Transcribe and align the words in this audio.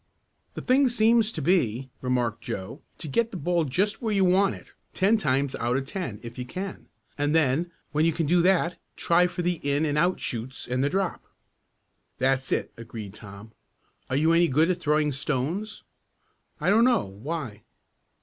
"The 0.55 0.63
thing 0.63 0.89
seems 0.89 1.31
to 1.31 1.43
be," 1.43 1.91
remarked 2.01 2.41
Joe, 2.41 2.81
"to 2.97 3.07
get 3.07 3.31
a 3.35 3.37
ball 3.37 3.65
just 3.65 4.01
where 4.01 4.11
you 4.11 4.25
want 4.25 4.55
it, 4.55 4.73
ten 4.95 5.15
times 5.15 5.53
out 5.57 5.77
of 5.77 5.85
ten 5.85 6.19
if 6.23 6.39
you 6.39 6.43
can, 6.47 6.87
and 7.19 7.35
then 7.35 7.69
when 7.91 8.03
you 8.03 8.11
can 8.11 8.25
do 8.25 8.41
that, 8.41 8.79
try 8.95 9.27
for 9.27 9.43
the 9.43 9.57
in 9.61 9.85
and 9.85 9.99
out 9.99 10.19
shoots 10.19 10.67
and 10.67 10.83
the 10.83 10.89
drop." 10.89 11.27
"That's 12.17 12.51
it," 12.51 12.73
agreed 12.77 13.13
Tom. 13.13 13.51
"Are 14.09 14.15
you 14.15 14.31
any 14.33 14.47
good 14.47 14.71
at 14.71 14.79
throwing 14.79 15.11
stones?" 15.11 15.83
"I 16.59 16.71
don't 16.71 16.85
know. 16.85 17.05
Why?" 17.05 17.61